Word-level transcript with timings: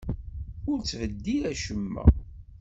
Ur 0.69 0.77
ttbeddil 0.79 1.43
acemma! 1.51 2.03